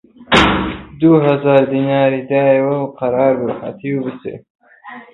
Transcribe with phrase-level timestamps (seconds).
[0.99, 4.35] دوو هەزار دیناری دایە و قەرار بوو هەتیو بچێ